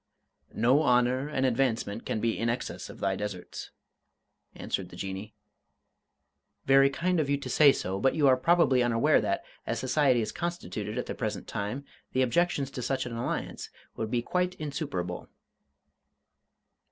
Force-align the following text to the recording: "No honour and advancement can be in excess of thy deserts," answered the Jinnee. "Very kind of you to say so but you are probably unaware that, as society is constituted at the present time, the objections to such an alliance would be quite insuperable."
"No 0.55 0.81
honour 0.81 1.27
and 1.27 1.45
advancement 1.45 2.07
can 2.07 2.19
be 2.19 2.35
in 2.35 2.49
excess 2.49 2.89
of 2.89 2.99
thy 2.99 3.15
deserts," 3.15 3.69
answered 4.55 4.89
the 4.89 4.95
Jinnee. 4.95 5.35
"Very 6.65 6.89
kind 6.89 7.19
of 7.19 7.29
you 7.29 7.37
to 7.37 7.49
say 7.51 7.71
so 7.71 7.99
but 7.99 8.15
you 8.15 8.27
are 8.27 8.35
probably 8.35 8.81
unaware 8.81 9.21
that, 9.21 9.45
as 9.67 9.77
society 9.77 10.19
is 10.21 10.31
constituted 10.31 10.97
at 10.97 11.05
the 11.05 11.13
present 11.13 11.47
time, 11.47 11.85
the 12.13 12.23
objections 12.23 12.71
to 12.71 12.81
such 12.81 13.05
an 13.05 13.13
alliance 13.15 13.69
would 13.95 14.09
be 14.09 14.23
quite 14.23 14.55
insuperable." 14.55 15.29